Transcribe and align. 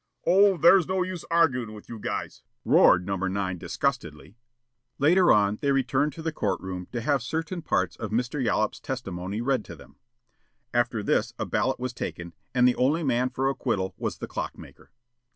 "Oh, 0.25 0.57
there's 0.57 0.87
no 0.87 1.03
use 1.03 1.23
arguin' 1.29 1.73
with 1.73 1.87
you 1.87 1.99
guys," 1.99 2.41
roared 2.65 3.05
No. 3.05 3.17
9, 3.17 3.57
disgustedly. 3.59 4.35
Later 4.97 5.31
on 5.31 5.59
they 5.61 5.71
returned 5.71 6.11
to 6.13 6.23
the 6.23 6.31
court 6.31 6.59
room 6.59 6.87
to 6.91 7.01
have 7.01 7.21
certain 7.21 7.61
parts 7.61 7.95
of 7.97 8.09
Mr. 8.09 8.43
Yollop's 8.43 8.79
testimony 8.79 9.41
read 9.41 9.63
to 9.65 9.75
them. 9.75 9.97
After 10.73 11.03
this 11.03 11.35
a 11.37 11.45
ballot 11.45 11.79
was 11.79 11.93
taken, 11.93 12.33
and 12.51 12.67
the 12.67 12.75
only 12.77 13.03
man 13.03 13.29
for 13.29 13.47
acquittal 13.47 13.93
was 13.95 14.17
the 14.17 14.27
clock 14.27 14.57
maker. 14.57 14.89